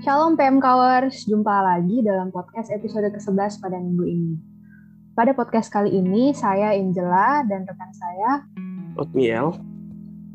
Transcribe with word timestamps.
Shalom 0.00 0.32
PMKers, 0.32 1.28
jumpa 1.28 1.60
lagi 1.60 2.00
dalam 2.00 2.32
podcast 2.32 2.72
episode 2.72 3.12
ke-11 3.12 3.60
pada 3.60 3.76
minggu 3.76 4.08
ini. 4.08 4.32
Pada 5.12 5.36
podcast 5.36 5.68
kali 5.68 5.92
ini, 5.92 6.32
saya 6.32 6.72
Angela 6.72 7.44
dan 7.44 7.68
rekan 7.68 7.92
saya, 7.92 8.30
Otniel, 8.96 9.60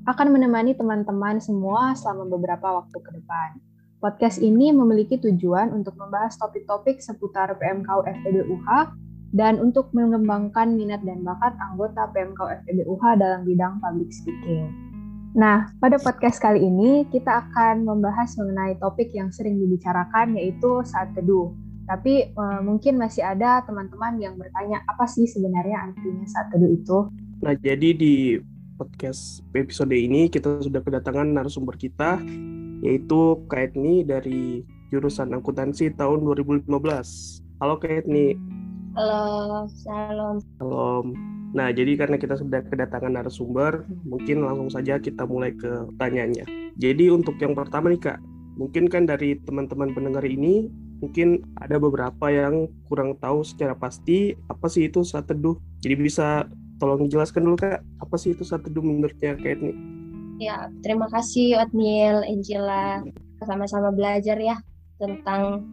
akan 0.05 0.27
menemani 0.29 0.77
teman-teman 0.77 1.41
semua 1.41 1.97
selama 1.97 2.29
beberapa 2.29 2.77
waktu 2.77 2.93
ke 2.93 3.09
depan. 3.09 3.57
Podcast 3.97 4.37
ini 4.37 4.69
memiliki 4.69 5.17
tujuan 5.17 5.73
untuk 5.73 5.97
membahas 5.97 6.37
topik-topik 6.37 7.01
seputar 7.01 7.57
PMKU 7.57 8.05
FEBUH 8.05 8.69
dan 9.33 9.57
untuk 9.57 9.89
mengembangkan 9.97 10.77
minat 10.77 11.01
dan 11.01 11.25
bakat 11.25 11.57
anggota 11.57 12.05
PMKU 12.13 12.69
FEBUH 12.69 13.17
dalam 13.17 13.41
bidang 13.41 13.81
public 13.81 14.13
speaking. 14.13 14.84
Nah, 15.35 15.67
pada 15.83 15.99
podcast 15.99 16.39
kali 16.39 16.63
ini 16.63 17.03
kita 17.11 17.27
akan 17.27 17.83
membahas 17.83 18.39
mengenai 18.39 18.79
topik 18.79 19.11
yang 19.11 19.35
sering 19.35 19.59
dibicarakan 19.59 20.39
yaitu 20.39 20.79
saat 20.87 21.11
teduh. 21.11 21.51
Tapi 21.91 22.31
uh, 22.39 22.63
mungkin 22.63 22.95
masih 22.95 23.27
ada 23.27 23.59
teman-teman 23.67 24.15
yang 24.15 24.39
bertanya 24.39 24.79
apa 24.87 25.03
sih 25.03 25.27
sebenarnya 25.27 25.91
artinya 25.91 26.23
saat 26.23 26.55
teduh 26.55 26.71
itu? 26.71 26.97
Nah, 27.43 27.51
jadi 27.51 27.91
di 27.91 28.39
podcast 28.79 29.43
episode 29.51 29.91
ini 29.91 30.31
kita 30.31 30.63
sudah 30.63 30.79
kedatangan 30.79 31.27
narasumber 31.27 31.75
kita 31.75 32.15
yaitu 32.79 33.35
Kak 33.51 33.75
Etni 33.75 34.07
dari 34.07 34.63
jurusan 34.87 35.35
akuntansi 35.35 35.99
tahun 35.99 36.23
2015. 36.23 36.63
Halo 37.59 37.75
Kak 37.75 37.91
Etni. 37.91 38.39
Halo, 38.95 39.67
salam. 39.83 40.39
Salam. 40.55 41.35
Nah, 41.55 41.71
jadi 41.71 41.95
karena 41.95 42.19
kita 42.19 42.35
sudah 42.35 42.67
kedatangan 42.67 43.15
narasumber, 43.15 43.87
mungkin 44.03 44.43
langsung 44.43 44.67
saja 44.67 44.99
kita 44.99 45.23
mulai 45.23 45.55
ke 45.55 45.87
tanyanya. 45.95 46.43
Jadi 46.75 47.07
untuk 47.07 47.39
yang 47.39 47.55
pertama 47.55 47.87
nih 47.95 48.11
Kak, 48.11 48.19
mungkin 48.59 48.91
kan 48.91 49.07
dari 49.07 49.39
teman-teman 49.39 49.95
pendengar 49.95 50.27
ini, 50.27 50.67
mungkin 50.99 51.47
ada 51.55 51.79
beberapa 51.79 52.27
yang 52.27 52.67
kurang 52.91 53.15
tahu 53.23 53.47
secara 53.47 53.71
pasti 53.71 54.35
apa 54.51 54.67
sih 54.67 54.91
itu 54.91 55.07
saat 55.07 55.31
teduh. 55.31 55.55
Jadi 55.79 55.95
bisa 55.95 56.43
tolong 56.75 57.07
jelaskan 57.07 57.47
dulu 57.47 57.63
Kak, 57.63 57.79
apa 58.03 58.15
sih 58.19 58.35
itu 58.35 58.43
saat 58.43 58.67
teduh 58.67 58.83
menurutnya 58.83 59.39
Kak 59.39 59.55
nih? 59.55 59.75
Ya, 60.43 60.67
terima 60.83 61.07
kasih 61.07 61.63
Otniel, 61.63 62.19
Angela. 62.27 62.99
Sama-sama 63.39 63.95
belajar 63.95 64.35
ya 64.35 64.59
tentang 64.99 65.63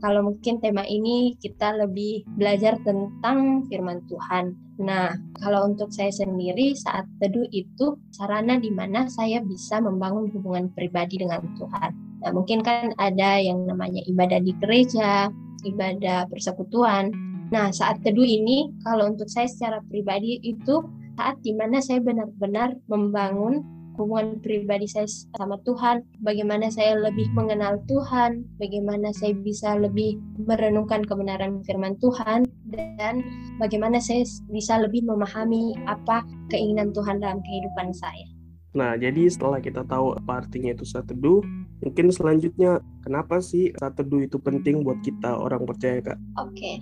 kalau 0.00 0.32
mungkin 0.32 0.58
tema 0.58 0.82
ini 0.88 1.36
kita 1.38 1.76
lebih 1.76 2.24
belajar 2.34 2.80
tentang 2.82 3.68
firman 3.68 4.00
Tuhan. 4.08 4.56
Nah, 4.80 5.12
kalau 5.36 5.68
untuk 5.68 5.92
saya 5.92 6.08
sendiri 6.08 6.72
saat 6.72 7.04
teduh 7.20 7.44
itu 7.52 8.00
sarana 8.10 8.56
di 8.56 8.72
mana 8.72 9.06
saya 9.12 9.44
bisa 9.44 9.78
membangun 9.78 10.32
hubungan 10.32 10.72
pribadi 10.72 11.20
dengan 11.20 11.44
Tuhan. 11.60 11.92
Nah, 12.24 12.30
mungkin 12.32 12.64
kan 12.64 12.96
ada 12.96 13.40
yang 13.40 13.68
namanya 13.68 14.00
ibadah 14.08 14.40
di 14.40 14.56
gereja, 14.56 15.28
ibadah 15.68 16.28
persekutuan. 16.32 17.12
Nah, 17.52 17.68
saat 17.68 18.00
teduh 18.00 18.24
ini 18.24 18.72
kalau 18.80 19.12
untuk 19.12 19.28
saya 19.28 19.48
secara 19.52 19.84
pribadi 19.84 20.40
itu 20.40 20.80
saat 21.20 21.36
di 21.44 21.52
mana 21.52 21.84
saya 21.84 22.00
benar-benar 22.00 22.80
membangun 22.88 23.60
hubungan 23.98 24.38
pribadi 24.40 24.86
saya 24.86 25.08
sama 25.36 25.58
Tuhan, 25.66 26.02
bagaimana 26.22 26.70
saya 26.70 26.98
lebih 26.98 27.30
mengenal 27.34 27.80
Tuhan, 27.86 28.44
bagaimana 28.60 29.10
saya 29.16 29.34
bisa 29.36 29.76
lebih 29.76 30.20
merenungkan 30.46 31.04
kebenaran 31.04 31.62
firman 31.66 31.98
Tuhan, 31.98 32.46
dan 32.70 33.24
bagaimana 33.58 33.98
saya 33.98 34.24
bisa 34.50 34.78
lebih 34.80 35.04
memahami 35.06 35.74
apa 35.90 36.22
keinginan 36.48 36.94
Tuhan 36.94 37.20
dalam 37.20 37.42
kehidupan 37.42 37.90
saya. 37.92 38.26
Nah, 38.70 38.94
jadi 38.94 39.26
setelah 39.26 39.58
kita 39.58 39.82
tahu 39.82 40.14
apa 40.14 40.46
artinya 40.46 40.70
itu 40.70 40.86
saat 40.86 41.10
teduh, 41.10 41.42
mungkin 41.82 42.14
selanjutnya 42.14 42.78
kenapa 43.02 43.42
sih 43.42 43.74
saat 43.74 43.98
teduh 43.98 44.22
itu 44.22 44.38
penting 44.38 44.86
buat 44.86 45.02
kita 45.02 45.34
orang 45.34 45.66
percaya, 45.66 45.98
Kak? 45.98 46.18
Oke. 46.38 46.78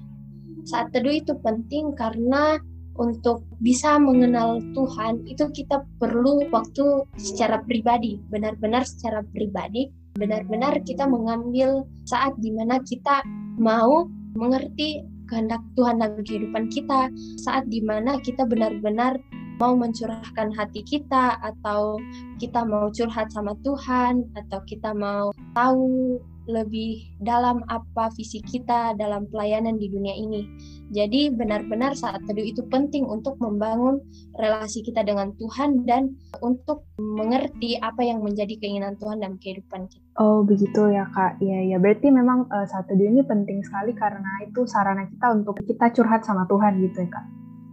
Saat 0.68 0.92
teduh 0.92 1.16
itu 1.16 1.32
penting 1.40 1.96
karena 1.96 2.60
untuk 2.98 3.46
bisa 3.62 3.96
mengenal 3.96 4.58
Tuhan 4.74 5.22
itu 5.30 5.46
kita 5.54 5.86
perlu 6.02 6.50
waktu 6.50 7.06
secara 7.16 7.62
pribadi, 7.64 8.18
benar-benar 8.28 8.82
secara 8.84 9.22
pribadi, 9.30 9.88
benar-benar 10.18 10.82
kita 10.82 11.06
mengambil 11.06 11.86
saat 12.04 12.34
di 12.42 12.50
mana 12.50 12.82
kita 12.82 13.22
mau 13.56 14.10
mengerti 14.34 15.06
kehendak 15.30 15.62
Tuhan 15.78 16.02
dalam 16.02 16.20
kehidupan 16.26 16.68
kita, 16.74 17.08
saat 17.38 17.70
di 17.70 17.78
mana 17.84 18.18
kita 18.18 18.42
benar-benar 18.44 19.20
mau 19.58 19.74
mencurahkan 19.74 20.54
hati 20.54 20.86
kita 20.86 21.38
atau 21.42 21.98
kita 22.38 22.62
mau 22.62 22.88
curhat 22.94 23.28
sama 23.34 23.58
Tuhan 23.66 24.22
atau 24.38 24.62
kita 24.64 24.94
mau 24.94 25.34
tahu 25.52 26.18
lebih 26.48 27.12
dalam 27.20 27.60
apa 27.68 28.08
visi 28.16 28.40
kita 28.40 28.96
dalam 28.96 29.28
pelayanan 29.28 29.76
di 29.76 29.92
dunia 29.92 30.16
ini. 30.16 30.48
Jadi 30.88 31.28
benar-benar 31.28 31.92
saat 31.92 32.24
teduh 32.24 32.42
itu 32.42 32.64
penting 32.72 33.04
untuk 33.04 33.36
membangun 33.36 34.00
relasi 34.40 34.80
kita 34.80 35.04
dengan 35.04 35.36
Tuhan 35.36 35.84
dan 35.84 36.16
untuk 36.40 36.88
mengerti 36.96 37.76
apa 37.76 38.00
yang 38.00 38.24
menjadi 38.24 38.56
keinginan 38.56 38.96
Tuhan 38.96 39.20
dalam 39.20 39.36
kehidupan 39.36 39.92
kita. 39.92 40.04
Oh 40.16 40.40
begitu 40.42 40.88
ya 40.88 41.04
kak, 41.12 41.38
iya 41.44 41.62
ya 41.68 41.76
berarti 41.76 42.08
memang 42.08 42.48
uh, 42.48 42.64
saat 42.64 42.88
teduh 42.88 43.06
ini 43.06 43.20
penting 43.22 43.60
sekali 43.60 43.92
karena 43.92 44.48
itu 44.48 44.64
sarana 44.64 45.04
kita 45.06 45.30
untuk 45.36 45.60
kita 45.60 45.92
curhat 45.92 46.24
sama 46.24 46.48
Tuhan 46.48 46.80
gitu 46.80 47.04
ya 47.04 47.10
kak. 47.12 47.26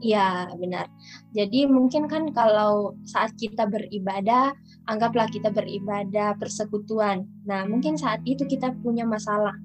Iya, 0.03 0.51
benar. 0.59 0.91
Jadi 1.31 1.71
mungkin 1.71 2.11
kan 2.11 2.27
kalau 2.35 2.99
saat 3.07 3.31
kita 3.39 3.63
beribadah, 3.63 4.51
anggaplah 4.91 5.31
kita 5.31 5.47
beribadah 5.55 6.35
persekutuan. 6.35 7.23
Nah, 7.47 7.63
mungkin 7.63 7.95
saat 7.95 8.19
itu 8.27 8.43
kita 8.43 8.75
punya 8.83 9.07
masalah. 9.07 9.55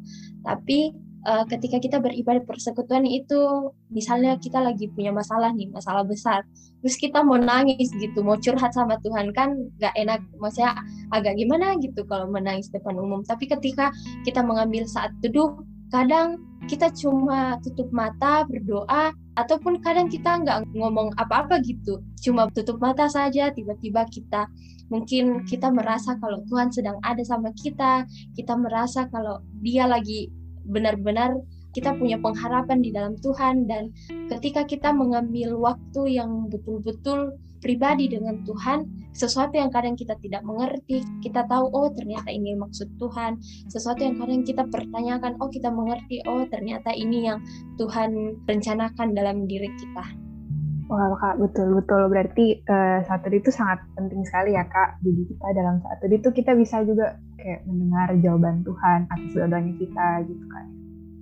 Tapi 0.47 0.95
uh, 1.27 1.45
ketika 1.51 1.83
kita 1.83 1.99
beribadah 1.99 2.47
persekutuan 2.47 3.05
itu 3.05 3.75
misalnya 3.91 4.39
kita 4.39 4.63
lagi 4.63 4.87
punya 4.95 5.11
masalah 5.11 5.51
nih, 5.51 5.69
masalah 5.75 6.07
besar. 6.07 6.47
Terus 6.81 6.97
kita 6.97 7.21
mau 7.27 7.37
nangis 7.37 7.91
gitu, 7.99 8.23
mau 8.23 8.39
curhat 8.39 8.73
sama 8.73 8.97
Tuhan 9.03 9.35
kan 9.37 9.53
gak 9.83 9.93
enak, 9.99 10.23
maksudnya 10.39 10.79
agak 11.13 11.37
gimana 11.37 11.77
gitu 11.83 12.07
kalau 12.07 12.31
menangis 12.31 12.71
depan 12.73 12.97
umum. 12.97 13.21
Tapi 13.27 13.51
ketika 13.51 13.91
kita 14.25 14.41
mengambil 14.41 14.87
saat 14.87 15.11
teduh, 15.21 15.61
kadang 15.91 16.39
kita 16.69 16.93
cuma 16.93 17.57
tutup 17.65 17.89
mata 17.95 18.45
berdoa 18.45 19.15
ataupun 19.39 19.81
kadang 19.81 20.13
kita 20.13 20.41
nggak 20.45 20.69
ngomong 20.77 21.15
apa-apa 21.17 21.63
gitu. 21.65 22.05
Cuma 22.21 22.51
tutup 22.53 22.77
mata 22.83 23.09
saja 23.09 23.49
tiba-tiba 23.49 24.05
kita 24.11 24.45
mungkin 24.91 25.47
kita 25.47 25.71
merasa 25.71 26.19
kalau 26.19 26.43
Tuhan 26.51 26.69
sedang 26.75 26.99
ada 27.07 27.23
sama 27.23 27.55
kita 27.55 28.05
kita 28.35 28.59
merasa 28.59 29.07
kalau 29.07 29.39
dia 29.63 29.87
lagi 29.87 30.29
benar-benar 30.67 31.39
kita 31.71 31.95
punya 31.95 32.19
pengharapan 32.19 32.83
di 32.83 32.91
dalam 32.91 33.15
Tuhan 33.23 33.71
dan 33.71 33.95
ketika 34.27 34.67
kita 34.67 34.91
mengambil 34.91 35.55
waktu 35.55 36.19
yang 36.19 36.51
betul-betul 36.51 37.39
pribadi 37.61 38.09
dengan 38.09 38.41
Tuhan, 38.43 38.89
sesuatu 39.13 39.55
yang 39.55 39.71
kadang 39.71 39.95
kita 39.95 40.17
tidak 40.19 40.43
mengerti, 40.43 41.05
kita 41.21 41.45
tahu 41.47 41.69
oh 41.71 41.93
ternyata 41.93 42.33
ini 42.33 42.57
maksud 42.57 42.89
Tuhan, 42.97 43.39
sesuatu 43.69 44.01
yang 44.01 44.17
kadang 44.17 44.43
kita 44.43 44.65
pertanyakan 44.67 45.37
oh 45.39 45.53
kita 45.53 45.69
mengerti 45.69 46.25
oh 46.27 46.43
ternyata 46.49 46.91
ini 46.97 47.29
yang 47.29 47.39
Tuhan 47.77 48.41
rencanakan 48.49 49.13
dalam 49.13 49.45
diri 49.45 49.69
kita. 49.79 50.05
Wah 50.91 51.15
kak 51.23 51.39
betul 51.39 51.79
betul 51.79 52.11
berarti 52.11 52.67
uh, 52.67 52.99
satu 53.07 53.31
itu 53.31 53.55
sangat 53.55 53.79
penting 53.95 54.27
sekali 54.27 54.59
ya 54.59 54.67
kak. 54.67 54.99
Jadi 55.07 55.23
kita 55.31 55.47
dalam 55.55 55.79
satu 55.87 56.11
itu 56.11 56.29
kita 56.35 56.53
bisa 56.59 56.83
juga 56.83 57.15
kayak 57.39 57.63
mendengar 57.71 58.11
jawaban 58.19 58.67
Tuhan 58.67 59.07
atas 59.07 59.31
doanya 59.39 59.75
kita 59.79 60.07
gitu 60.27 60.45
kan. 60.51 60.67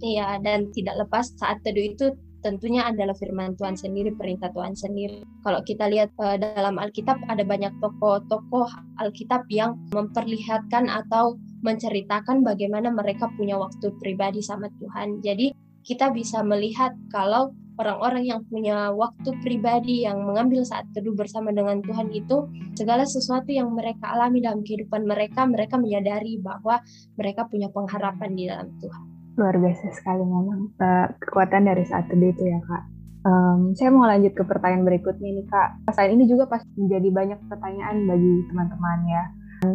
Iya 0.01 0.29
dan 0.41 0.73
tidak 0.73 1.05
lepas 1.05 1.37
saat 1.37 1.61
teduh 1.61 1.85
itu 1.85 2.17
tentunya 2.49 2.89
adalah 2.89 3.13
firman 3.13 3.53
Tuhan 3.61 3.77
sendiri, 3.77 4.17
perintah 4.17 4.49
Tuhan 4.57 4.73
sendiri. 4.73 5.21
Kalau 5.45 5.61
kita 5.61 5.85
lihat 5.93 6.09
uh, 6.17 6.41
dalam 6.41 6.81
Alkitab 6.81 7.21
ada 7.29 7.45
banyak 7.45 7.77
tokoh-tokoh 7.85 8.73
Alkitab 9.05 9.45
yang 9.53 9.77
memperlihatkan 9.93 10.89
atau 10.89 11.37
menceritakan 11.61 12.41
bagaimana 12.41 12.89
mereka 12.89 13.29
punya 13.37 13.61
waktu 13.61 13.93
pribadi 14.01 14.41
sama 14.41 14.73
Tuhan. 14.81 15.21
Jadi 15.21 15.53
kita 15.85 16.09
bisa 16.17 16.41
melihat 16.41 16.97
kalau 17.13 17.53
orang-orang 17.79 18.27
yang 18.27 18.41
punya 18.51 18.91
waktu 18.91 19.31
pribadi 19.45 20.03
yang 20.03 20.25
mengambil 20.27 20.67
saat 20.67 20.89
teduh 20.97 21.15
bersama 21.15 21.55
dengan 21.55 21.79
Tuhan 21.85 22.11
itu 22.11 22.51
segala 22.75 23.07
sesuatu 23.07 23.55
yang 23.55 23.71
mereka 23.71 24.19
alami 24.19 24.43
dalam 24.43 24.67
kehidupan 24.67 25.07
mereka 25.07 25.47
mereka 25.47 25.79
menyadari 25.79 26.43
bahwa 26.43 26.83
mereka 27.15 27.47
punya 27.47 27.71
pengharapan 27.71 28.31
di 28.35 28.45
dalam 28.51 28.69
Tuhan 28.83 29.08
luar 29.39 29.55
biasa 29.57 29.95
sekali 29.95 30.23
memang 30.27 30.75
uh, 30.77 31.07
kekuatan 31.23 31.63
dari 31.71 31.87
saat 31.87 32.11
itu 32.11 32.43
ya 32.43 32.61
kak. 32.67 32.83
Um, 33.27 33.75
saya 33.75 33.91
mau 33.91 34.07
lanjut 34.07 34.35
ke 34.35 34.43
pertanyaan 34.47 34.87
berikutnya 34.87 35.31
nih 35.39 35.47
kak. 35.47 35.69
Selain 35.95 36.15
ini 36.15 36.27
juga 36.27 36.47
pasti 36.47 36.71
menjadi 36.79 37.09
banyak 37.11 37.39
pertanyaan 37.51 37.97
bagi 38.07 38.35
teman-teman 38.51 38.99
ya, 39.11 39.25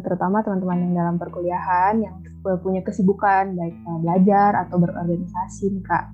terutama 0.04 0.40
teman-teman 0.44 0.78
yang 0.80 0.94
dalam 0.96 1.16
perkuliahan 1.20 1.94
yang 2.00 2.16
punya 2.44 2.84
kesibukan 2.84 3.56
baik 3.56 3.76
uh, 3.88 4.00
belajar 4.00 4.68
atau 4.68 4.76
berorganisasi 4.80 5.80
nih 5.80 5.84
kak. 5.84 6.12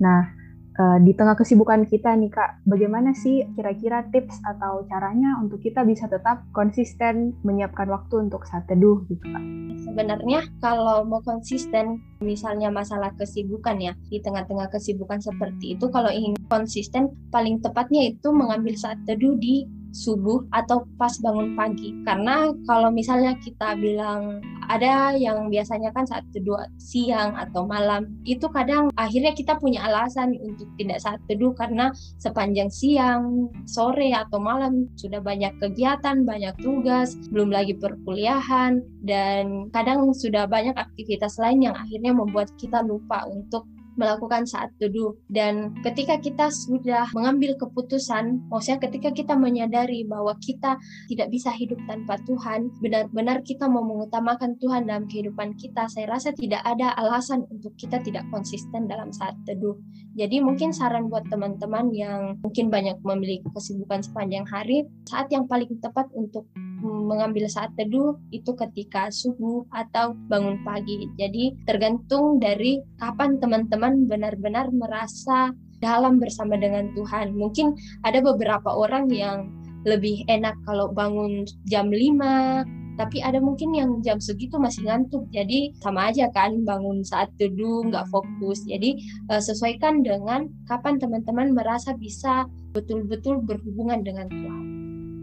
Nah 0.00 0.35
uh, 0.78 0.98
di 1.00 1.12
tengah 1.16 1.34
kesibukan 1.34 1.84
kita 1.88 2.12
nih 2.14 2.30
Kak, 2.30 2.64
bagaimana 2.68 3.16
sih 3.16 3.44
kira-kira 3.56 4.06
tips 4.12 4.40
atau 4.44 4.84
caranya 4.86 5.40
untuk 5.40 5.60
kita 5.64 5.82
bisa 5.82 6.06
tetap 6.06 6.44
konsisten 6.52 7.36
menyiapkan 7.42 7.88
waktu 7.88 8.28
untuk 8.28 8.44
saat 8.44 8.68
teduh 8.68 9.02
gitu 9.08 9.24
Kak? 9.24 9.44
Sebenarnya 9.88 10.40
kalau 10.60 11.04
mau 11.04 11.20
konsisten, 11.24 12.00
misalnya 12.20 12.68
masalah 12.68 13.12
kesibukan 13.16 13.76
ya, 13.80 13.92
di 14.08 14.20
tengah-tengah 14.20 14.68
kesibukan 14.68 15.20
seperti 15.20 15.76
itu, 15.76 15.88
kalau 15.88 16.12
ingin 16.12 16.36
konsisten, 16.48 17.12
paling 17.32 17.60
tepatnya 17.64 18.12
itu 18.12 18.28
mengambil 18.32 18.76
saat 18.76 19.00
teduh 19.08 19.36
di 19.36 19.64
subuh 19.96 20.44
atau 20.52 20.84
pas 21.00 21.12
bangun 21.24 21.56
pagi. 21.56 21.96
Karena 22.04 22.52
kalau 22.68 22.92
misalnya 22.92 23.32
kita 23.40 23.72
bilang 23.80 24.44
ada 24.68 25.16
yang 25.16 25.48
biasanya 25.48 25.94
kan 25.96 26.04
saat 26.04 26.26
teduh 26.36 26.60
siang 26.76 27.32
atau 27.38 27.64
malam, 27.64 28.12
itu 28.28 28.44
kadang 28.52 28.92
akhirnya 29.00 29.32
kita 29.32 29.56
punya 29.56 29.88
alasan 29.88 30.36
untuk 30.42 30.68
tidak 30.76 31.00
saat 31.00 31.20
teduh 31.30 31.56
karena 31.56 31.88
sepanjang 32.20 32.68
siang, 32.68 33.48
sore 33.64 34.12
atau 34.12 34.36
malam 34.36 34.90
sudah 35.00 35.22
banyak 35.22 35.54
kegiatan, 35.62 36.26
banyak 36.26 36.52
tugas, 36.60 37.16
belum 37.32 37.48
lagi 37.48 37.78
perkuliahan 37.78 38.82
dan 39.06 39.70
kadang 39.70 40.10
sudah 40.12 40.44
banyak 40.50 40.74
aktivitas 40.74 41.38
lain 41.38 41.70
yang 41.70 41.76
akhirnya 41.78 42.12
membuat 42.12 42.50
kita 42.58 42.82
lupa 42.82 43.24
untuk 43.30 43.64
melakukan 43.96 44.44
saat 44.44 44.72
teduh. 44.78 45.16
Dan 45.28 45.76
ketika 45.82 46.20
kita 46.20 46.48
sudah 46.52 47.10
mengambil 47.16 47.56
keputusan 47.56 48.46
maksudnya 48.48 48.80
ketika 48.88 49.10
kita 49.12 49.34
menyadari 49.34 50.04
bahwa 50.06 50.36
kita 50.40 50.78
tidak 51.08 51.28
bisa 51.32 51.50
hidup 51.52 51.80
tanpa 51.88 52.20
Tuhan 52.28 52.70
benar-benar 52.80 53.42
kita 53.42 53.66
mau 53.66 53.82
mengutamakan 53.82 54.56
Tuhan 54.60 54.88
dalam 54.88 55.08
kehidupan 55.08 55.56
kita 55.58 55.88
saya 55.90 56.06
rasa 56.12 56.32
tidak 56.36 56.62
ada 56.62 56.92
alasan 57.00 57.44
untuk 57.48 57.72
kita 57.80 58.00
tidak 58.04 58.24
konsisten 58.30 58.86
dalam 58.86 59.10
saat 59.10 59.34
teduh. 59.48 59.76
Jadi 60.16 60.40
mungkin 60.40 60.72
saran 60.72 61.12
buat 61.12 61.28
teman-teman 61.28 61.92
yang 61.92 62.40
mungkin 62.40 62.72
banyak 62.72 62.96
memiliki 63.04 63.44
kesibukan 63.52 64.00
sepanjang 64.00 64.48
hari 64.48 64.88
saat 65.08 65.28
yang 65.28 65.44
paling 65.44 65.68
tepat 65.80 66.08
untuk 66.16 66.48
mengambil 66.82 67.48
saat 67.48 67.72
teduh 67.78 68.16
itu 68.30 68.52
ketika 68.54 69.08
subuh 69.08 69.64
atau 69.72 70.12
bangun 70.28 70.60
pagi. 70.62 71.08
Jadi 71.16 71.56
tergantung 71.64 72.36
dari 72.36 72.80
kapan 73.00 73.40
teman-teman 73.40 74.04
benar-benar 74.04 74.68
merasa 74.72 75.52
dalam 75.80 76.20
bersama 76.20 76.56
dengan 76.56 76.92
Tuhan. 76.96 77.36
Mungkin 77.36 77.76
ada 78.04 78.20
beberapa 78.20 78.72
orang 78.72 79.08
yang 79.12 79.48
lebih 79.86 80.26
enak 80.26 80.56
kalau 80.66 80.90
bangun 80.90 81.46
jam 81.70 81.88
5, 81.88 82.98
tapi 82.98 83.20
ada 83.20 83.38
mungkin 83.38 83.76
yang 83.76 84.00
jam 84.02 84.18
segitu 84.18 84.58
masih 84.58 84.88
ngantuk. 84.88 85.28
Jadi 85.30 85.76
sama 85.78 86.10
aja 86.10 86.26
kan 86.32 86.64
bangun 86.66 87.04
saat 87.06 87.30
teduh, 87.38 87.86
nggak 87.86 88.08
fokus. 88.10 88.64
Jadi 88.66 88.98
eh, 89.30 89.42
sesuaikan 89.42 90.02
dengan 90.02 90.48
kapan 90.66 90.98
teman-teman 90.98 91.54
merasa 91.54 91.94
bisa 91.94 92.48
betul-betul 92.74 93.44
berhubungan 93.44 94.02
dengan 94.02 94.26
Tuhan. 94.26 94.75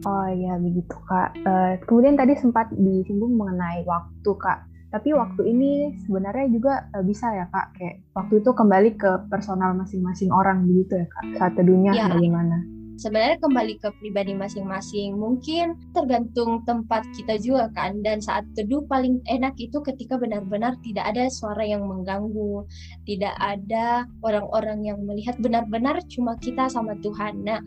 Oh 0.03 0.27
iya 0.27 0.59
begitu 0.59 0.95
kak. 1.07 1.31
Uh, 1.47 1.79
kemudian 1.87 2.19
tadi 2.19 2.35
sempat 2.35 2.67
disinggung 2.75 3.39
mengenai 3.39 3.87
waktu 3.87 4.31
kak. 4.35 4.67
Tapi 4.93 5.09
waktu 5.15 5.41
ini 5.49 5.95
sebenarnya 6.05 6.45
juga 6.53 6.73
uh, 6.93 7.01
bisa 7.01 7.31
ya 7.33 7.47
kak, 7.49 7.73
kayak 7.79 8.03
waktu 8.13 8.43
itu 8.43 8.51
kembali 8.51 8.89
ke 8.99 9.11
personal 9.31 9.73
masing-masing 9.73 10.29
orang 10.29 10.67
begitu 10.67 11.01
ya 11.01 11.07
kak. 11.07 11.23
Saat 11.39 11.53
teduhnya 11.55 11.95
ya. 11.95 12.11
bagaimana? 12.11 12.73
sebenarnya 12.97 13.37
kembali 13.41 13.73
ke 13.81 13.89
pribadi 13.99 14.33
masing-masing. 14.37 15.17
Mungkin 15.17 15.75
tergantung 15.91 16.61
tempat 16.63 17.03
kita 17.11 17.35
juga 17.41 17.69
kan. 17.73 17.99
Dan 17.99 18.21
saat 18.21 18.45
teduh 18.53 18.85
paling 18.85 19.21
enak 19.27 19.57
itu 19.57 19.81
ketika 19.81 20.15
benar-benar 20.15 20.77
tidak 20.85 21.11
ada 21.11 21.27
suara 21.27 21.67
yang 21.67 21.85
mengganggu, 21.85 22.63
tidak 23.03 23.35
ada 23.39 24.05
orang-orang 24.21 24.85
yang 24.85 24.99
melihat 25.03 25.37
benar-benar 25.41 25.99
cuma 26.09 26.37
kita 26.39 26.69
sama 26.69 26.95
Tuhan. 27.01 27.43
Nah, 27.43 27.59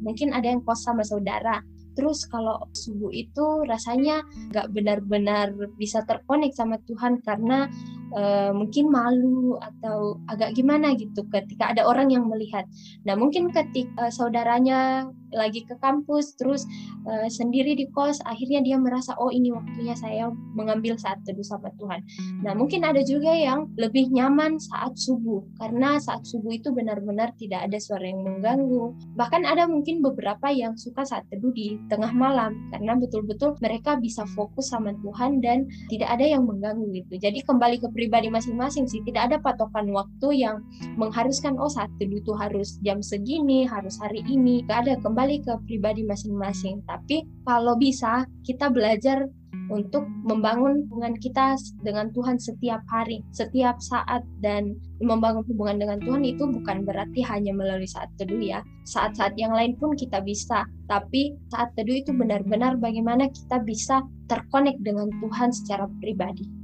mungkin 0.00 0.32
ada 0.32 0.50
yang 0.50 0.62
kos 0.64 0.82
sama 0.82 1.04
saudara. 1.04 1.60
Terus 1.94 2.26
kalau 2.30 2.66
subuh 2.72 3.10
itu 3.10 3.64
rasanya 3.66 4.22
nggak 4.50 4.70
benar-benar 4.72 5.52
bisa 5.76 6.02
terkonek 6.06 6.54
sama 6.54 6.78
Tuhan 6.86 7.20
karena 7.22 7.66
uh, 8.14 8.52
mungkin 8.54 8.90
malu 8.90 9.58
atau 9.58 10.18
agak 10.30 10.54
gimana 10.54 10.94
gitu 10.98 11.26
ketika 11.30 11.70
ada 11.74 11.86
orang 11.86 12.10
yang 12.10 12.26
melihat. 12.26 12.66
Nah 13.06 13.14
mungkin 13.18 13.50
ketika 13.50 14.08
uh, 14.08 14.12
saudaranya 14.12 15.10
lagi 15.32 15.66
ke 15.66 15.74
kampus 15.78 16.34
terus 16.36 16.66
uh, 17.06 17.26
sendiri 17.30 17.74
di 17.74 17.86
kos 17.90 18.18
akhirnya 18.24 18.62
dia 18.64 18.76
merasa 18.78 19.14
oh 19.18 19.28
ini 19.28 19.50
waktunya 19.52 19.94
saya 19.98 20.30
mengambil 20.54 20.96
saat 20.96 21.20
teduh 21.26 21.44
sama 21.44 21.68
Tuhan. 21.76 22.00
Nah 22.46 22.52
mungkin 22.56 22.86
ada 22.86 23.02
juga 23.04 23.34
yang 23.34 23.70
lebih 23.76 24.10
nyaman 24.10 24.58
saat 24.58 24.96
subuh 24.96 25.42
karena 25.60 26.00
saat 26.00 26.24
subuh 26.26 26.54
itu 26.54 26.72
benar-benar 26.72 27.34
tidak 27.36 27.68
ada 27.68 27.78
suara 27.78 28.06
yang 28.06 28.24
mengganggu. 28.24 28.96
Bahkan 29.14 29.42
ada 29.46 29.68
mungkin 29.68 30.00
beberapa 30.00 30.48
yang 30.50 30.74
suka 30.74 31.04
saat 31.04 31.26
teduh 31.28 31.52
di 31.52 31.76
tengah 31.92 32.10
malam 32.16 32.56
karena 32.72 32.96
betul-betul 32.96 33.58
mereka 33.60 34.00
bisa 34.00 34.24
fokus 34.32 34.72
sama 34.72 34.94
Tuhan 35.04 35.44
dan 35.44 35.68
tidak 35.92 36.08
ada 36.16 36.24
yang 36.24 36.48
mengganggu 36.48 36.88
gitu. 36.96 37.20
Jadi 37.20 37.44
kembali 37.44 37.82
ke 37.82 37.88
pribadi 37.92 38.32
masing-masing 38.32 38.88
sih 38.88 39.04
tidak 39.04 39.30
ada 39.30 39.36
patokan 39.38 39.92
waktu 39.92 40.40
yang 40.40 40.62
mengharuskan 40.96 41.60
oh 41.60 41.68
saat 41.68 41.92
teduh 42.00 42.18
itu 42.18 42.32
harus 42.32 42.80
jam 42.80 43.04
segini 43.04 43.68
harus 43.68 44.00
hari 44.00 44.24
ini 44.24 44.64
gak 44.64 44.88
ada 44.88 44.94
kembali 45.04 45.19
ke 45.28 45.52
pribadi 45.68 46.06
masing-masing 46.06 46.80
tapi 46.88 47.28
kalau 47.44 47.76
bisa 47.76 48.24
kita 48.46 48.72
belajar 48.72 49.28
untuk 49.70 50.02
membangun 50.26 50.82
hubungan 50.90 51.14
kita 51.16 51.54
dengan 51.86 52.10
Tuhan 52.10 52.36
setiap 52.42 52.82
hari, 52.90 53.22
setiap 53.30 53.78
saat 53.78 54.26
dan 54.42 54.74
membangun 54.98 55.46
hubungan 55.46 55.78
dengan 55.78 55.98
Tuhan 56.02 56.26
itu 56.26 56.42
bukan 56.42 56.82
berarti 56.82 57.22
hanya 57.22 57.54
melalui 57.54 57.86
saat 57.86 58.10
teduh 58.18 58.42
ya. 58.42 58.60
Saat-saat 58.84 59.38
yang 59.38 59.54
lain 59.54 59.78
pun 59.78 59.94
kita 59.94 60.18
bisa, 60.26 60.66
tapi 60.90 61.38
saat 61.54 61.70
teduh 61.78 61.94
itu 61.94 62.10
benar-benar 62.10 62.76
bagaimana 62.82 63.30
kita 63.30 63.62
bisa 63.62 64.02
terkonek 64.26 64.74
dengan 64.82 65.06
Tuhan 65.22 65.54
secara 65.54 65.86
pribadi. 66.02 66.59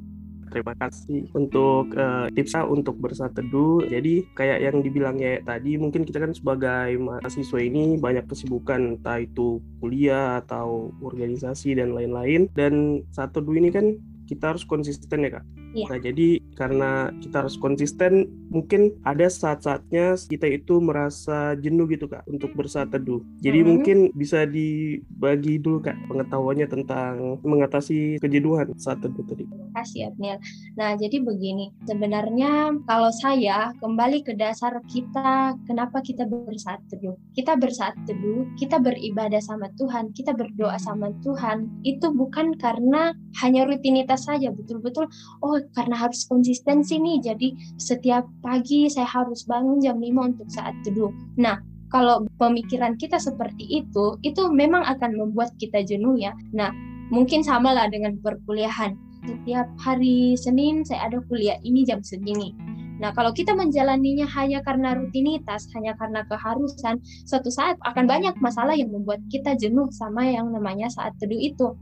Terima 0.50 0.74
kasih 0.78 1.26
untuk 1.34 1.90
uh, 1.98 2.30
tipsnya 2.32 2.64
untuk 2.64 2.96
bersatu 2.98 3.42
teduh. 3.42 3.82
Jadi 3.86 4.24
kayak 4.32 4.58
yang 4.62 4.76
dibilang 4.80 5.16
ya 5.18 5.42
tadi, 5.42 5.76
mungkin 5.76 6.06
kita 6.06 6.22
kan 6.22 6.32
sebagai 6.32 6.96
mahasiswa 6.96 7.60
ini 7.60 7.98
banyak 7.98 8.24
kesibukan, 8.30 8.96
entah 8.96 9.20
itu 9.20 9.58
kuliah 9.82 10.40
atau 10.40 10.94
organisasi 11.02 11.76
dan 11.76 11.92
lain-lain. 11.92 12.48
Dan 12.54 13.04
saat 13.12 13.34
teduh 13.34 13.58
ini 13.58 13.68
kan 13.74 13.98
kita 14.26 14.54
harus 14.54 14.66
konsisten 14.66 15.22
ya 15.22 15.38
kak. 15.38 15.44
Iya. 15.76 15.86
Nah 15.92 15.98
jadi 16.00 16.28
karena 16.56 16.90
kita 17.22 17.46
harus 17.46 17.56
konsisten, 17.60 18.26
mungkin 18.50 18.94
ada 19.02 19.26
saat-saatnya 19.26 20.16
kita 20.28 20.46
itu 20.46 20.78
merasa 20.78 21.54
jenuh 21.58 21.88
gitu 21.90 22.06
kak 22.06 22.22
untuk 22.28 22.52
bersaat 22.54 22.92
teduh. 22.92 23.22
Jadi 23.40 23.60
hmm. 23.62 23.66
mungkin 23.66 23.98
bisa 24.12 24.44
dibagi 24.44 25.58
dulu 25.58 25.82
kak 25.82 25.96
pengetahuannya 26.06 26.66
tentang 26.68 27.40
mengatasi 27.42 28.20
kejenuhan 28.20 28.72
saat 28.76 29.02
teduh 29.02 29.24
tadi. 29.26 29.48
Terima 29.48 29.70
kasih 29.74 30.00
Abnil. 30.12 30.36
Nah 30.78 30.90
jadi 30.96 31.16
begini, 31.22 31.72
sebenarnya 31.88 32.76
kalau 32.86 33.10
saya 33.12 33.72
kembali 33.80 34.24
ke 34.24 34.32
dasar 34.36 34.78
kita, 34.88 35.56
kenapa 35.64 36.00
kita 36.04 36.28
bersaat 36.28 36.80
teduh? 36.92 37.16
Kita 37.32 37.56
bersaat 37.56 37.96
teduh, 38.08 38.48
kita 38.56 38.80
beribadah 38.80 39.40
sama 39.40 39.68
Tuhan, 39.76 40.12
kita 40.12 40.32
berdoa 40.32 40.76
sama 40.80 41.12
Tuhan, 41.24 41.68
itu 41.84 42.08
bukan 42.12 42.56
karena 42.56 43.12
hanya 43.42 43.68
rutinitas 43.68 44.26
saja 44.26 44.48
betul-betul 44.50 45.06
oh 45.44 45.60
karena 45.76 45.96
harus 46.00 46.24
konsistensi 46.24 46.96
nih 46.96 47.20
jadi 47.20 47.48
setiap 47.76 48.24
pagi 48.46 48.86
saya 48.86 49.10
harus 49.10 49.42
bangun 49.42 49.82
jam 49.82 49.98
5 49.98 50.06
untuk 50.30 50.46
saat 50.46 50.78
teduh 50.86 51.10
nah 51.34 51.58
kalau 51.90 52.26
pemikiran 52.38 52.98
kita 52.98 53.18
seperti 53.18 53.82
itu 53.82 54.18
itu 54.22 54.42
memang 54.50 54.82
akan 54.86 55.14
membuat 55.14 55.54
kita 55.58 55.86
jenuh 55.86 56.18
ya. 56.18 56.34
Nah 56.50 56.74
mungkin 57.14 57.46
sama 57.46 57.70
lah 57.70 57.86
dengan 57.86 58.18
perkuliahan. 58.18 58.98
Setiap 59.26 59.66
hari 59.82 60.38
Senin 60.38 60.86
saya 60.86 61.10
ada 61.10 61.18
kuliah 61.26 61.58
ini 61.62 61.82
jam 61.82 62.02
segini. 62.02 62.54
Nah, 62.96 63.12
kalau 63.12 63.28
kita 63.28 63.52
menjalaninya 63.52 64.24
hanya 64.24 64.64
karena 64.64 64.96
rutinitas, 64.96 65.68
hanya 65.76 65.92
karena 66.00 66.24
keharusan, 66.32 66.96
suatu 67.28 67.52
saat 67.52 67.76
akan 67.84 68.08
banyak 68.08 68.32
masalah 68.40 68.72
yang 68.72 68.88
membuat 68.88 69.20
kita 69.28 69.52
jenuh 69.52 69.84
sama 69.92 70.24
yang 70.24 70.48
namanya 70.48 70.88
saat 70.88 71.12
teduh 71.20 71.36
itu. 71.36 71.76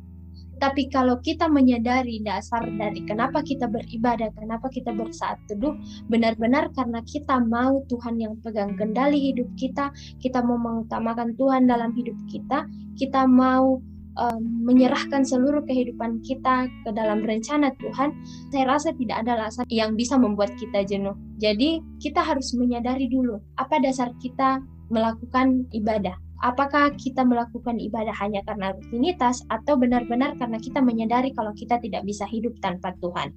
Tapi 0.65 0.89
kalau 0.89 1.21
kita 1.21 1.45
menyadari 1.45 2.25
dasar 2.25 2.65
dari 2.81 3.05
kenapa 3.05 3.45
kita 3.45 3.69
beribadah, 3.69 4.33
kenapa 4.33 4.73
kita 4.73 4.97
bersaat 4.97 5.37
teduh, 5.45 5.77
benar-benar 6.09 6.73
karena 6.73 7.05
kita 7.05 7.37
mau 7.45 7.85
Tuhan 7.93 8.17
yang 8.17 8.41
pegang 8.41 8.73
kendali 8.73 9.29
hidup 9.29 9.45
kita, 9.61 9.93
kita 10.25 10.41
mau 10.41 10.57
mengutamakan 10.57 11.37
Tuhan 11.37 11.69
dalam 11.69 11.93
hidup 11.93 12.17
kita, 12.33 12.65
kita 12.97 13.29
mau 13.29 13.77
um, 14.17 14.41
menyerahkan 14.65 15.21
seluruh 15.21 15.69
kehidupan 15.69 16.25
kita 16.25 16.65
ke 16.81 16.91
dalam 16.97 17.21
rencana 17.21 17.69
Tuhan, 17.77 18.17
saya 18.49 18.65
rasa 18.65 18.97
tidak 18.97 19.21
ada 19.21 19.45
alasan 19.45 19.69
yang 19.69 19.93
bisa 19.93 20.17
membuat 20.17 20.57
kita 20.57 20.81
jenuh. 20.89 21.13
Jadi 21.45 21.85
kita 22.01 22.25
harus 22.25 22.57
menyadari 22.57 23.13
dulu 23.13 23.37
apa 23.61 23.85
dasar 23.85 24.17
kita 24.17 24.65
melakukan 24.89 25.69
ibadah. 25.77 26.24
Apakah 26.43 26.91
kita 26.99 27.23
melakukan 27.23 27.79
ibadah 27.79 28.15
hanya 28.19 28.43
karena 28.43 28.75
rutinitas 28.75 29.45
atau 29.53 29.79
benar-benar 29.79 30.35
karena 30.41 30.59
kita 30.59 30.83
menyadari 30.83 31.31
kalau 31.37 31.55
kita 31.55 31.79
tidak 31.79 32.03
bisa 32.03 32.27
hidup 32.27 32.57
tanpa 32.59 32.97
Tuhan. 32.99 33.31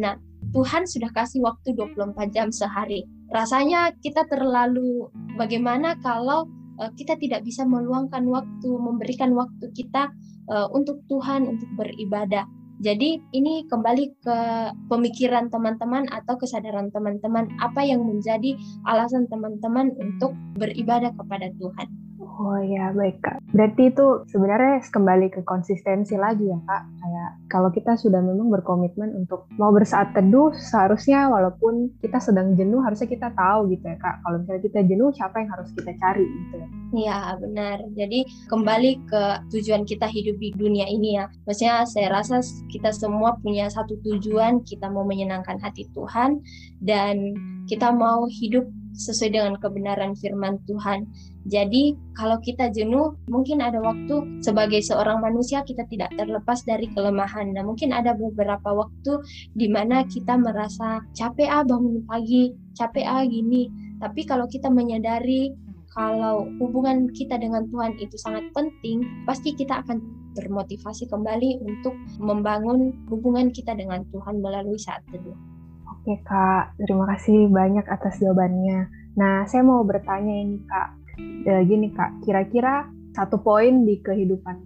Nah, 0.00 0.18
Tuhan 0.50 0.88
sudah 0.88 1.12
kasih 1.14 1.44
waktu 1.44 1.76
24 1.76 2.34
jam 2.34 2.48
sehari. 2.50 3.06
Rasanya 3.30 3.94
kita 4.02 4.26
terlalu 4.26 5.06
bagaimana 5.38 5.94
kalau 6.02 6.50
uh, 6.80 6.90
kita 6.96 7.14
tidak 7.20 7.46
bisa 7.46 7.62
meluangkan 7.62 8.26
waktu, 8.26 8.70
memberikan 8.72 9.36
waktu 9.36 9.70
kita 9.76 10.10
uh, 10.50 10.66
untuk 10.74 11.04
Tuhan 11.06 11.46
untuk 11.46 11.68
beribadah. 11.76 12.48
Jadi 12.80 13.20
ini 13.36 13.68
kembali 13.68 14.24
ke 14.24 14.38
pemikiran 14.88 15.52
teman-teman 15.52 16.08
atau 16.08 16.40
kesadaran 16.40 16.88
teman-teman 16.88 17.52
apa 17.60 17.84
yang 17.84 18.00
menjadi 18.00 18.56
alasan 18.88 19.28
teman-teman 19.28 19.92
untuk 20.00 20.32
beribadah 20.56 21.12
kepada 21.12 21.52
Tuhan. 21.60 21.99
Oh 22.40 22.56
ya 22.56 22.88
baik 22.96 23.20
kak. 23.20 23.36
Berarti 23.52 23.92
itu 23.92 24.24
sebenarnya 24.32 24.80
kembali 24.88 25.28
ke 25.28 25.44
konsistensi 25.44 26.16
lagi 26.16 26.48
ya 26.48 26.56
kak. 26.64 26.82
Kayak 26.96 27.30
kalau 27.52 27.68
kita 27.68 28.00
sudah 28.00 28.24
memang 28.24 28.48
berkomitmen 28.48 29.12
untuk 29.12 29.44
mau 29.60 29.68
bersaat 29.68 30.16
teduh, 30.16 30.48
seharusnya 30.56 31.28
walaupun 31.28 31.92
kita 32.00 32.16
sedang 32.16 32.56
jenuh, 32.56 32.80
harusnya 32.80 33.12
kita 33.12 33.28
tahu 33.36 33.68
gitu 33.76 33.84
ya 33.84 34.00
kak. 34.00 34.24
Kalau 34.24 34.40
misalnya 34.40 34.62
kita 34.64 34.80
jenuh, 34.88 35.12
siapa 35.12 35.36
yang 35.44 35.52
harus 35.52 35.68
kita 35.76 35.92
cari 36.00 36.24
gitu 36.24 36.54
ya? 36.56 36.68
Iya 36.90 37.18
benar. 37.44 37.76
Jadi 37.92 38.24
kembali 38.48 38.90
ke 39.04 39.22
tujuan 39.52 39.84
kita 39.84 40.08
hidup 40.08 40.40
di 40.40 40.56
dunia 40.56 40.88
ini 40.88 41.20
ya. 41.20 41.28
Maksudnya 41.44 41.84
saya 41.84 42.08
rasa 42.08 42.40
kita 42.72 42.88
semua 42.96 43.36
punya 43.44 43.68
satu 43.68 44.00
tujuan, 44.00 44.64
kita 44.64 44.88
mau 44.88 45.04
menyenangkan 45.04 45.60
hati 45.60 45.92
Tuhan 45.92 46.40
dan 46.80 47.36
kita 47.68 47.92
mau 47.92 48.24
hidup 48.26 48.64
sesuai 48.94 49.30
dengan 49.34 49.54
kebenaran 49.58 50.12
firman 50.18 50.58
Tuhan. 50.66 51.06
Jadi, 51.48 51.96
kalau 52.14 52.36
kita 52.42 52.68
jenuh, 52.68 53.16
mungkin 53.32 53.64
ada 53.64 53.80
waktu 53.80 54.42
sebagai 54.44 54.84
seorang 54.84 55.24
manusia 55.24 55.64
kita 55.64 55.88
tidak 55.88 56.12
terlepas 56.14 56.60
dari 56.68 56.90
kelemahan. 56.92 57.56
Nah, 57.56 57.64
mungkin 57.64 57.96
ada 57.96 58.12
beberapa 58.12 58.70
waktu 58.76 59.24
di 59.56 59.66
mana 59.72 60.04
kita 60.04 60.36
merasa 60.36 61.00
capek 61.16 61.48
ah 61.48 61.64
bangun 61.64 62.04
pagi, 62.04 62.52
capek 62.76 63.06
ah 63.08 63.24
gini. 63.24 63.70
Tapi 64.00 64.24
kalau 64.28 64.44
kita 64.48 64.68
menyadari 64.68 65.52
kalau 65.90 66.46
hubungan 66.62 67.10
kita 67.10 67.34
dengan 67.34 67.66
Tuhan 67.66 67.98
itu 67.98 68.14
sangat 68.14 68.46
penting, 68.54 69.02
pasti 69.26 69.50
kita 69.50 69.82
akan 69.82 69.98
termotivasi 70.38 71.10
kembali 71.10 71.58
untuk 71.66 71.94
membangun 72.22 72.94
hubungan 73.10 73.50
kita 73.50 73.74
dengan 73.74 74.06
Tuhan 74.14 74.38
melalui 74.38 74.78
saat 74.78 75.02
teduh. 75.10 75.34
Oke 76.00 76.16
Kak, 76.24 76.80
terima 76.80 77.04
kasih 77.12 77.52
banyak 77.52 77.84
atas 77.84 78.24
jawabannya. 78.24 78.88
Nah, 79.20 79.44
saya 79.44 79.60
mau 79.60 79.84
bertanya 79.84 80.32
ini 80.32 80.56
Kak, 80.64 80.88
e, 81.44 81.52
gini 81.68 81.92
Kak, 81.92 82.24
kira-kira 82.24 82.88
satu 83.12 83.36
poin 83.44 83.84
di 83.84 84.00
kehidupan 84.00 84.64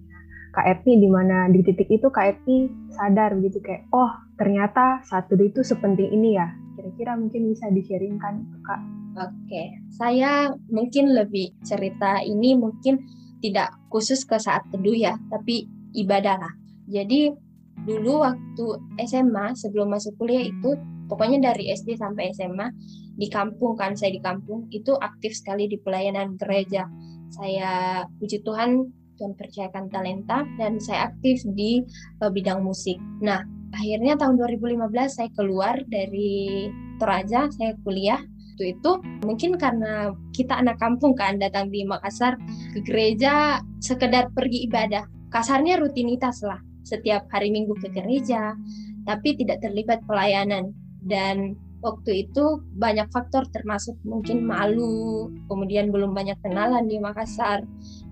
Kak 0.55 0.63
Etni 0.63 1.03
di 1.03 1.11
mana 1.11 1.51
di 1.51 1.59
titik 1.67 1.91
itu 1.91 2.07
Kak 2.07 2.39
Etni 2.39 2.71
sadar 2.95 3.35
begitu 3.35 3.59
kayak, 3.59 3.91
oh 3.91 4.15
ternyata 4.39 5.03
satu 5.11 5.35
itu 5.43 5.67
sepenting 5.67 6.15
ini 6.15 6.39
ya. 6.39 6.55
Kira-kira 6.79 7.19
mungkin 7.19 7.51
bisa 7.51 7.67
di-sharingkan 7.67 8.35
Kak. 8.63 8.81
Oke, 9.27 9.75
saya 9.91 10.55
mungkin 10.71 11.19
lebih 11.19 11.51
cerita 11.67 12.23
ini 12.23 12.55
mungkin 12.55 13.03
tidak 13.43 13.75
khusus 13.91 14.23
ke 14.23 14.39
saat 14.39 14.71
teduh 14.71 14.95
ya, 14.95 15.19
tapi 15.35 15.67
ibadah 15.99 16.39
lah. 16.39 16.55
Jadi 16.87 17.35
dulu 17.83 18.23
waktu 18.23 18.67
SMA 19.03 19.59
sebelum 19.59 19.91
masuk 19.91 20.15
kuliah 20.15 20.47
itu 20.47 20.94
pokoknya 21.07 21.53
dari 21.53 21.71
SD 21.73 21.97
sampai 21.99 22.33
SMA 22.33 22.69
di 23.15 23.31
kampung 23.31 23.79
kan 23.79 23.95
saya 23.95 24.15
di 24.15 24.23
kampung 24.23 24.67
itu 24.75 24.97
aktif 24.99 25.37
sekali 25.37 25.71
di 25.71 25.79
pelayanan 25.79 26.35
gereja. 26.41 26.89
Saya 27.31 28.03
puji 28.19 28.43
Tuhan 28.43 28.85
Tuhan 29.15 29.39
percayakan 29.39 29.95
talenta 29.95 30.43
dan 30.59 30.83
saya 30.83 31.11
aktif 31.15 31.47
di 31.55 31.87
uh, 32.19 32.31
bidang 32.31 32.67
musik. 32.67 32.99
Nah 33.23 33.47
akhirnya 33.75 34.19
tahun 34.19 34.39
2015 34.39 34.91
saya 35.11 35.31
keluar 35.39 35.79
dari 35.87 36.71
Toraja 36.99 37.51
saya 37.51 37.75
kuliah. 37.83 38.23
Waktu 38.55 38.79
itu 38.79 38.91
mungkin 39.27 39.59
karena 39.59 40.15
kita 40.31 40.63
anak 40.63 40.79
kampung 40.79 41.19
kan 41.19 41.43
datang 41.43 41.75
di 41.75 41.83
Makassar 41.83 42.39
ke 42.71 42.87
gereja 42.87 43.59
sekedar 43.83 44.31
pergi 44.31 44.71
ibadah. 44.71 45.11
Kasarnya 45.35 45.83
rutinitas 45.83 46.39
lah 46.47 46.63
setiap 46.87 47.27
hari 47.35 47.51
minggu 47.51 47.75
ke 47.83 47.91
gereja 47.91 48.55
tapi 49.09 49.37
tidak 49.37 49.59
terlibat 49.65 50.01
pelayanan 50.07 50.71
dan 51.05 51.57
waktu 51.85 52.27
itu 52.27 52.65
banyak 52.81 53.13
faktor 53.13 53.45
termasuk 53.53 54.01
mungkin 54.09 54.49
malu, 54.49 55.29
kemudian 55.53 55.93
belum 55.93 56.17
banyak 56.17 56.41
kenalan 56.41 56.89
di 56.89 56.97
Makassar. 56.97 57.61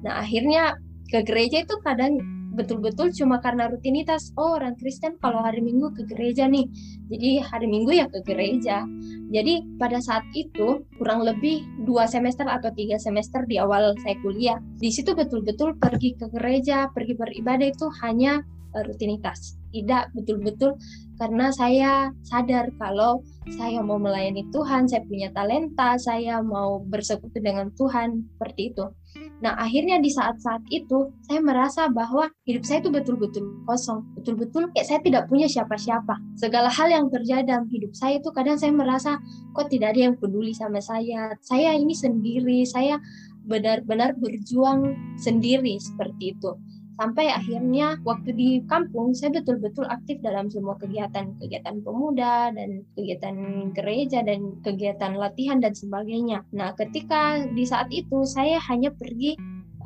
Nah 0.04 0.20
akhirnya 0.20 0.76
ke 1.08 1.24
gereja 1.24 1.64
itu 1.64 1.80
kadang 1.80 2.20
betul-betul 2.52 3.08
cuma 3.16 3.40
karena 3.40 3.72
rutinitas. 3.72 4.36
Oh 4.36 4.60
orang 4.60 4.76
Kristen 4.76 5.16
kalau 5.24 5.40
hari 5.40 5.64
Minggu 5.64 5.88
ke 5.96 6.04
gereja 6.04 6.44
nih. 6.52 6.68
Jadi 7.08 7.40
hari 7.40 7.64
Minggu 7.64 7.96
ya 7.96 8.12
ke 8.12 8.20
gereja. 8.28 8.84
Jadi 9.32 9.64
pada 9.80 9.96
saat 10.04 10.28
itu 10.36 10.84
kurang 11.00 11.24
lebih 11.24 11.64
dua 11.88 12.04
semester 12.04 12.44
atau 12.44 12.68
tiga 12.76 13.00
semester 13.00 13.48
di 13.48 13.56
awal 13.56 13.96
saya 14.04 14.20
kuliah 14.20 14.60
di 14.76 14.92
situ 14.92 15.16
betul-betul 15.16 15.80
pergi 15.80 16.12
ke 16.20 16.28
gereja 16.28 16.92
pergi 16.92 17.16
beribadah 17.16 17.72
itu 17.72 17.88
hanya 18.04 18.44
eh, 18.76 18.84
rutinitas 18.84 19.61
tidak 19.72 20.12
betul-betul 20.14 20.76
karena 21.22 21.54
saya 21.54 22.10
sadar 22.26 22.72
kalau 22.82 23.22
saya 23.46 23.78
mau 23.78 23.94
melayani 23.94 24.42
Tuhan, 24.50 24.90
saya 24.90 25.06
punya 25.06 25.30
talenta, 25.30 25.94
saya 25.94 26.42
mau 26.42 26.82
bersekutu 26.82 27.38
dengan 27.38 27.70
Tuhan, 27.78 28.26
seperti 28.34 28.74
itu. 28.74 28.90
Nah, 29.38 29.54
akhirnya 29.54 30.02
di 30.02 30.10
saat-saat 30.10 30.66
itu 30.74 31.14
saya 31.26 31.38
merasa 31.38 31.86
bahwa 31.86 32.26
hidup 32.42 32.66
saya 32.66 32.82
itu 32.82 32.90
betul-betul 32.90 33.44
kosong, 33.70 34.02
betul-betul 34.18 34.66
kayak 34.74 34.86
saya 34.86 35.00
tidak 35.02 35.30
punya 35.30 35.46
siapa-siapa. 35.46 36.18
Segala 36.34 36.66
hal 36.66 36.90
yang 36.90 37.06
terjadi 37.06 37.46
dalam 37.46 37.70
hidup 37.70 37.94
saya 37.94 38.18
itu 38.18 38.30
kadang 38.34 38.58
saya 38.58 38.74
merasa 38.74 39.22
kok 39.54 39.70
tidak 39.70 39.94
ada 39.94 40.10
yang 40.10 40.14
peduli 40.18 40.50
sama 40.58 40.82
saya. 40.82 41.38
Saya 41.38 41.78
ini 41.78 41.94
sendiri, 41.94 42.66
saya 42.66 42.98
benar-benar 43.46 44.18
berjuang 44.18 44.94
sendiri 45.18 45.78
seperti 45.78 46.34
itu 46.34 46.54
sampai 47.02 47.34
akhirnya 47.34 47.98
waktu 48.06 48.30
di 48.30 48.50
kampung 48.70 49.10
saya 49.10 49.42
betul-betul 49.42 49.90
aktif 49.90 50.22
dalam 50.22 50.46
semua 50.46 50.78
kegiatan-kegiatan 50.78 51.82
pemuda 51.82 52.54
dan 52.54 52.86
kegiatan 52.94 53.34
gereja 53.74 54.22
dan 54.22 54.54
kegiatan 54.62 55.18
latihan 55.18 55.58
dan 55.58 55.74
sebagainya. 55.74 56.46
Nah, 56.54 56.70
ketika 56.78 57.42
di 57.50 57.66
saat 57.66 57.90
itu 57.90 58.22
saya 58.22 58.62
hanya 58.70 58.94
pergi 58.94 59.34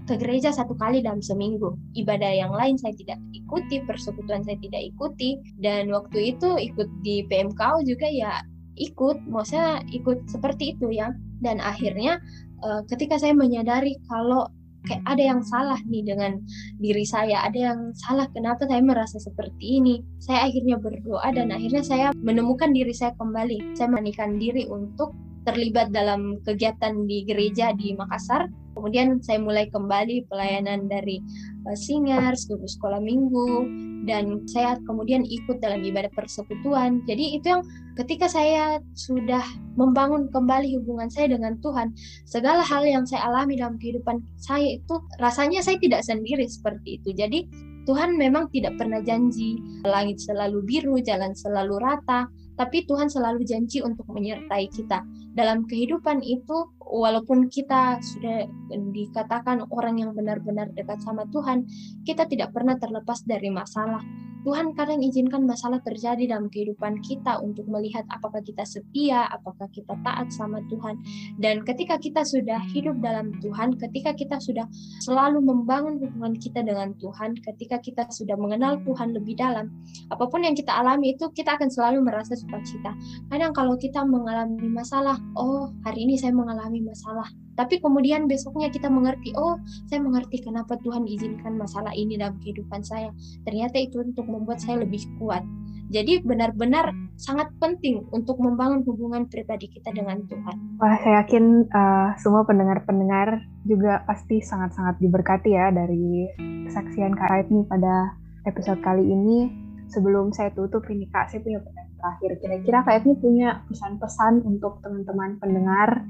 ke 0.06 0.14
gereja 0.20 0.52
satu 0.52 0.76
kali 0.76 1.00
dalam 1.00 1.24
seminggu. 1.24 1.72
Ibadah 1.96 2.30
yang 2.36 2.52
lain 2.52 2.76
saya 2.76 2.92
tidak 2.94 3.16
ikuti, 3.32 3.80
persekutuan 3.82 4.44
saya 4.44 4.60
tidak 4.60 4.84
ikuti, 4.92 5.40
dan 5.58 5.88
waktu 5.90 6.36
itu 6.36 6.54
ikut 6.60 6.86
di 7.00 7.24
PMK 7.26 7.82
juga 7.88 8.06
ya 8.06 8.44
ikut, 8.76 9.24
maksudnya 9.26 9.80
ikut 9.90 10.28
seperti 10.28 10.76
itu 10.76 10.92
ya. 10.92 11.10
Dan 11.40 11.58
akhirnya 11.64 12.20
eh, 12.62 12.80
ketika 12.92 13.18
saya 13.18 13.32
menyadari 13.32 13.98
kalau 14.06 14.46
kayak 14.86 15.02
ada 15.04 15.22
yang 15.22 15.40
salah 15.42 15.78
nih 15.84 16.06
dengan 16.06 16.38
diri 16.78 17.02
saya 17.02 17.42
ada 17.44 17.58
yang 17.58 17.80
salah 17.92 18.30
kenapa 18.32 18.64
saya 18.70 18.82
merasa 18.82 19.18
seperti 19.18 19.82
ini? 19.82 20.00
Saya 20.22 20.48
akhirnya 20.48 20.78
berdoa 20.78 21.28
dan 21.34 21.50
akhirnya 21.52 21.82
saya 21.82 22.06
menemukan 22.16 22.70
diri 22.72 22.94
saya 22.94 23.12
kembali. 23.18 23.74
Saya 23.74 23.90
menikahkan 23.92 24.38
diri 24.38 24.64
untuk 24.70 25.12
terlibat 25.46 25.94
dalam 25.94 26.42
kegiatan 26.42 27.06
di 27.06 27.22
gereja 27.22 27.70
di 27.74 27.94
Makassar. 27.94 28.50
Kemudian 28.74 29.22
saya 29.24 29.40
mulai 29.40 29.70
kembali 29.72 30.28
pelayanan 30.28 30.90
dari 30.90 31.22
uh, 31.64 31.76
singers, 31.78 32.44
guru 32.44 32.66
sekolah 32.66 33.00
minggu, 33.00 33.64
dan 34.06 34.46
saya 34.46 34.78
kemudian 34.86 35.26
ikut 35.26 35.58
dalam 35.58 35.82
ibadah 35.82 36.08
persekutuan. 36.14 37.02
Jadi 37.04 37.36
itu 37.36 37.46
yang 37.50 37.62
ketika 37.98 38.30
saya 38.30 38.78
sudah 38.94 39.42
membangun 39.74 40.30
kembali 40.30 40.78
hubungan 40.80 41.10
saya 41.10 41.34
dengan 41.34 41.58
Tuhan, 41.60 41.92
segala 42.24 42.62
hal 42.62 42.86
yang 42.86 43.04
saya 43.04 43.26
alami 43.26 43.58
dalam 43.58 43.76
kehidupan 43.76 44.22
saya 44.38 44.78
itu 44.78 44.94
rasanya 45.18 45.60
saya 45.60 45.76
tidak 45.82 46.06
sendiri 46.06 46.46
seperti 46.46 47.02
itu. 47.02 47.10
Jadi 47.12 47.50
Tuhan 47.86 48.18
memang 48.18 48.50
tidak 48.50 48.74
pernah 48.78 48.98
janji 49.02 49.62
langit 49.86 50.18
selalu 50.18 50.62
biru, 50.66 50.98
jalan 50.98 51.30
selalu 51.34 51.78
rata, 51.78 52.26
tapi 52.58 52.82
Tuhan 52.88 53.06
selalu 53.06 53.46
janji 53.46 53.78
untuk 53.84 54.08
menyertai 54.10 54.66
kita 54.74 55.06
dalam 55.36 55.68
kehidupan 55.68 56.24
itu 56.24 56.66
walaupun 56.86 57.50
kita 57.50 57.98
sudah 57.98 58.46
dikatakan 58.70 59.66
orang 59.74 59.98
yang 59.98 60.10
benar-benar 60.14 60.70
dekat 60.72 61.02
sama 61.02 61.26
Tuhan, 61.34 61.66
kita 62.06 62.30
tidak 62.30 62.54
pernah 62.54 62.78
terlepas 62.78 63.26
dari 63.26 63.50
masalah. 63.50 64.02
Tuhan 64.46 64.78
kadang 64.78 65.02
izinkan 65.02 65.42
masalah 65.42 65.82
terjadi 65.82 66.30
dalam 66.30 66.46
kehidupan 66.46 67.02
kita 67.02 67.42
untuk 67.42 67.66
melihat 67.66 68.06
apakah 68.14 68.38
kita 68.46 68.62
setia, 68.62 69.26
apakah 69.34 69.66
kita 69.74 69.98
taat 70.06 70.30
sama 70.30 70.62
Tuhan. 70.70 71.02
Dan 71.42 71.66
ketika 71.66 71.98
kita 71.98 72.22
sudah 72.22 72.62
hidup 72.70 72.94
dalam 73.02 73.34
Tuhan, 73.42 73.74
ketika 73.74 74.14
kita 74.14 74.38
sudah 74.38 74.62
selalu 75.02 75.42
membangun 75.42 75.98
hubungan 75.98 76.38
kita 76.38 76.62
dengan 76.62 76.94
Tuhan, 77.02 77.34
ketika 77.42 77.82
kita 77.82 78.06
sudah 78.14 78.38
mengenal 78.38 78.78
Tuhan 78.86 79.18
lebih 79.18 79.34
dalam, 79.34 79.66
apa 80.14 80.30
pun 80.30 80.46
yang 80.46 80.54
kita 80.54 80.70
alami 80.70 81.18
itu 81.18 81.26
kita 81.34 81.58
akan 81.58 81.66
selalu 81.66 82.06
merasa 82.06 82.38
sukacita. 82.38 82.94
Kadang 83.26 83.50
kalau 83.50 83.74
kita 83.74 84.06
mengalami 84.06 84.62
masalah, 84.70 85.18
oh 85.34 85.74
hari 85.82 86.06
ini 86.06 86.22
saya 86.22 86.30
mengalami 86.30 86.75
masalah, 86.82 87.28
tapi 87.56 87.80
kemudian 87.80 88.28
besoknya 88.28 88.68
kita 88.68 88.92
mengerti, 88.92 89.32
oh 89.32 89.56
saya 89.88 90.04
mengerti 90.04 90.44
kenapa 90.44 90.76
Tuhan 90.84 91.08
izinkan 91.08 91.56
masalah 91.56 91.90
ini 91.96 92.20
dalam 92.20 92.36
kehidupan 92.44 92.84
saya. 92.84 93.08
Ternyata 93.48 93.80
itu 93.80 94.04
untuk 94.04 94.28
membuat 94.28 94.60
saya 94.60 94.84
lebih 94.84 95.00
kuat. 95.16 95.40
Jadi 95.88 96.18
benar-benar 96.20 96.90
sangat 97.14 97.48
penting 97.62 98.04
untuk 98.10 98.42
membangun 98.42 98.82
hubungan 98.84 99.24
pribadi 99.30 99.70
kita 99.70 99.94
dengan 99.94 100.20
Tuhan. 100.26 100.82
Wah, 100.82 100.98
saya 100.98 101.22
yakin 101.22 101.70
uh, 101.70 102.12
semua 102.18 102.42
pendengar-pendengar 102.42 103.40
juga 103.64 104.02
pasti 104.04 104.42
sangat-sangat 104.42 104.98
diberkati 104.98 105.54
ya 105.54 105.70
dari 105.70 106.26
kesaksian 106.66 107.14
Kak 107.14 107.48
nih 107.48 107.64
pada 107.70 108.18
episode 108.44 108.82
kali 108.82 109.06
ini. 109.06 109.48
Sebelum 109.86 110.34
saya 110.34 110.50
tutup 110.50 110.82
ini 110.90 111.06
Kak, 111.06 111.30
saya 111.30 111.46
punya 111.46 111.62
pertanyaan 111.62 111.94
terakhir. 112.02 112.30
Kira-kira 112.42 112.78
Kak 112.82 113.06
nih 113.06 113.16
punya 113.22 113.48
pesan-pesan 113.70 114.42
untuk 114.42 114.82
teman-teman 114.82 115.38
pendengar 115.38 116.02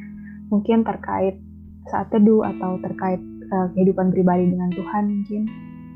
mungkin 0.50 0.86
terkait 0.86 1.38
saat 1.90 2.10
teduh 2.10 2.42
atau 2.42 2.78
terkait 2.82 3.22
uh, 3.54 3.66
kehidupan 3.74 4.10
pribadi 4.10 4.50
dengan 4.50 4.70
Tuhan 4.74 5.04
mungkin. 5.10 5.42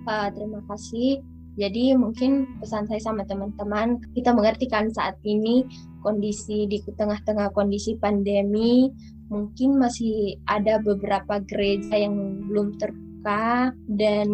Uh, 0.06 0.28
terima 0.32 0.60
kasih. 0.70 1.20
Jadi 1.58 1.92
mungkin 1.98 2.46
pesan 2.62 2.86
saya 2.86 3.02
sama 3.02 3.26
teman-teman, 3.26 4.00
kita 4.14 4.32
mengerti 4.32 4.70
kan 4.70 4.88
saat 4.94 5.18
ini 5.26 5.66
kondisi 6.00 6.64
di 6.70 6.80
tengah-tengah 6.80 7.52
kondisi 7.52 7.98
pandemi, 8.00 8.88
mungkin 9.28 9.76
masih 9.76 10.40
ada 10.48 10.80
beberapa 10.80 11.42
gereja 11.44 12.06
yang 12.06 12.46
belum 12.48 12.80
terbuka 12.80 13.74
dan 13.92 14.28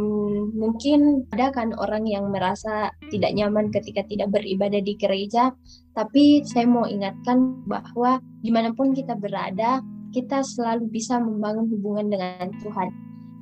mungkin 0.54 1.26
ada 1.34 1.50
kan 1.50 1.74
orang 1.74 2.06
yang 2.06 2.30
merasa 2.30 2.94
tidak 3.10 3.34
nyaman 3.34 3.74
ketika 3.74 4.06
tidak 4.06 4.30
beribadah 4.30 4.78
di 4.78 4.94
gereja. 4.94 5.50
Tapi 5.96 6.44
saya 6.46 6.68
mau 6.68 6.86
ingatkan 6.86 7.66
bahwa 7.66 8.22
di 8.44 8.54
mana 8.54 8.70
pun 8.76 8.94
kita 8.94 9.18
berada, 9.18 9.82
kita 10.16 10.40
selalu 10.40 10.88
bisa 10.88 11.20
membangun 11.20 11.68
hubungan 11.68 12.08
dengan 12.08 12.48
Tuhan 12.64 12.88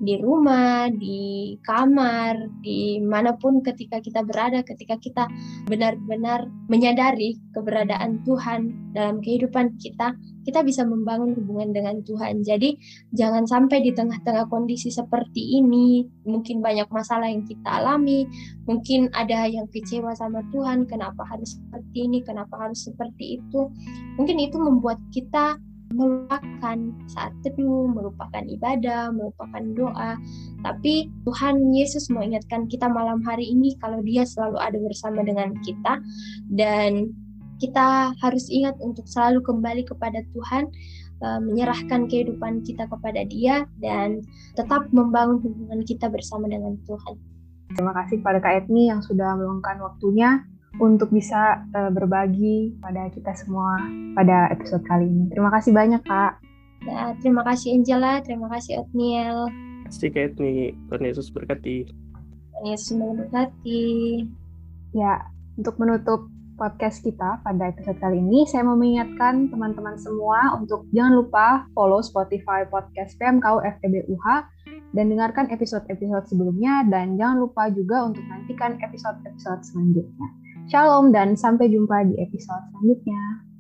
di 0.02 0.18
rumah, 0.18 0.90
di 0.90 1.54
kamar, 1.62 2.34
di 2.60 2.98
mana 2.98 3.32
pun 3.38 3.62
ketika 3.62 4.02
kita 4.02 4.26
berada, 4.26 4.66
ketika 4.66 4.98
kita 4.98 5.30
benar-benar 5.70 6.50
menyadari 6.66 7.38
keberadaan 7.54 8.20
Tuhan 8.26 8.92
dalam 8.92 9.22
kehidupan 9.22 9.78
kita, 9.78 10.18
kita 10.44 10.60
bisa 10.66 10.82
membangun 10.84 11.32
hubungan 11.38 11.72
dengan 11.72 12.02
Tuhan. 12.02 12.42
Jadi 12.42 12.76
jangan 13.16 13.46
sampai 13.46 13.80
di 13.80 13.94
tengah-tengah 13.94 14.50
kondisi 14.50 14.90
seperti 14.90 15.62
ini, 15.62 16.04
mungkin 16.26 16.58
banyak 16.60 16.90
masalah 16.90 17.30
yang 17.30 17.46
kita 17.46 17.80
alami, 17.80 18.26
mungkin 18.66 19.08
ada 19.14 19.46
yang 19.46 19.70
kecewa 19.70 20.12
sama 20.18 20.42
Tuhan, 20.50 20.90
kenapa 20.90 21.24
harus 21.24 21.56
seperti 21.56 22.10
ini, 22.10 22.18
kenapa 22.20 22.60
harus 22.60 22.84
seperti 22.84 23.40
itu. 23.40 23.72
Mungkin 24.20 24.36
itu 24.42 24.58
membuat 24.60 25.00
kita 25.14 25.56
melupakan 25.94 26.78
saat 27.06 27.32
teduh, 27.46 27.86
melupakan 27.86 28.42
ibadah, 28.42 29.14
melupakan 29.14 29.62
doa. 29.78 30.18
Tapi 30.66 31.08
Tuhan 31.24 31.70
Yesus 31.70 32.10
mau 32.10 32.26
ingatkan 32.26 32.66
kita 32.66 32.90
malam 32.90 33.22
hari 33.22 33.54
ini 33.54 33.78
kalau 33.78 34.02
dia 34.02 34.26
selalu 34.26 34.58
ada 34.58 34.78
bersama 34.82 35.22
dengan 35.22 35.54
kita 35.62 36.02
dan 36.50 37.14
kita 37.62 38.12
harus 38.18 38.50
ingat 38.50 38.74
untuk 38.82 39.06
selalu 39.06 39.38
kembali 39.46 39.86
kepada 39.86 40.20
Tuhan, 40.34 40.68
eh, 41.22 41.40
menyerahkan 41.40 42.10
kehidupan 42.10 42.66
kita 42.66 42.90
kepada 42.90 43.22
Dia 43.24 43.64
dan 43.78 44.20
tetap 44.58 44.90
membangun 44.90 45.38
hubungan 45.40 45.86
kita 45.86 46.10
bersama 46.10 46.50
dengan 46.50 46.74
Tuhan. 46.84 47.14
Terima 47.72 47.96
kasih 47.96 48.20
kepada 48.20 48.38
Kak 48.44 48.66
Etni 48.66 48.92
yang 48.92 49.00
sudah 49.00 49.34
meluangkan 49.38 49.80
waktunya 49.80 50.44
untuk 50.82 51.10
bisa 51.14 51.62
uh, 51.74 51.90
berbagi 51.90 52.74
pada 52.82 53.06
kita 53.14 53.34
semua 53.38 53.78
pada 54.18 54.50
episode 54.50 54.82
kali 54.86 55.06
ini. 55.06 55.30
Terima 55.30 55.50
kasih 55.54 55.70
banyak, 55.70 56.02
Kak. 56.02 56.42
Ya, 56.84 57.16
terima 57.24 57.40
kasih 57.46 57.80
Angela, 57.80 58.20
terima 58.20 58.46
kasih 58.52 58.84
Otniel. 58.84 59.48
Terima 59.48 59.88
kasih 59.88 60.08
Kak 60.12 60.24
Etni. 60.32 60.72
Tuhan 60.88 61.02
Yesus 61.04 61.28
berkati. 61.32 61.76
Tuhan 62.52 62.64
Yesus 62.68 62.92
memberkati. 62.96 63.84
Ya, 64.92 65.28
untuk 65.56 65.80
menutup 65.80 66.28
podcast 66.54 67.02
kita 67.02 67.42
pada 67.42 67.72
episode 67.72 67.98
kali 67.98 68.20
ini, 68.20 68.46
saya 68.46 68.62
mau 68.62 68.78
mengingatkan 68.78 69.50
teman-teman 69.50 69.98
semua 69.98 70.54
untuk 70.54 70.86
jangan 70.94 71.24
lupa 71.24 71.46
follow 71.74 71.98
Spotify 72.04 72.62
podcast 72.68 73.16
PMKU 73.18 73.58
FTB 73.64 74.06
UH 74.12 74.26
dan 74.94 75.10
dengarkan 75.10 75.50
episode-episode 75.50 76.30
sebelumnya 76.30 76.86
dan 76.86 77.18
jangan 77.18 77.42
lupa 77.42 77.66
juga 77.74 78.06
untuk 78.06 78.22
nantikan 78.28 78.78
episode-episode 78.78 79.66
selanjutnya. 79.66 80.43
Shalom 80.64 81.12
dan 81.12 81.36
sampai 81.36 81.68
jumpa 81.68 82.08
di 82.08 82.16
episode 82.16 82.64
selanjutnya. 82.72 83.53